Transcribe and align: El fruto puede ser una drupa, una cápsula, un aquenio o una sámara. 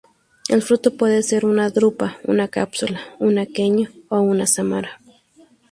El 0.49 0.63
fruto 0.63 0.97
puede 0.97 1.21
ser 1.21 1.45
una 1.45 1.69
drupa, 1.69 2.17
una 2.23 2.47
cápsula, 2.47 2.99
un 3.19 3.37
aquenio 3.37 3.91
o 4.09 4.19
una 4.21 4.47
sámara. 4.47 4.99